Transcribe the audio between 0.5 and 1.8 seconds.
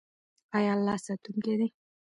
آیا الله ساتونکی دی؟